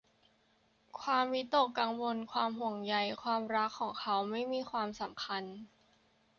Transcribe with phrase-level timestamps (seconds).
[1.01, 5.43] ความวิตกกังวล ความห่วงใย ความรักของเขาไม่มีความสำคัญ